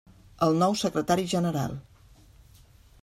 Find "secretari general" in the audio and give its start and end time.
0.83-1.77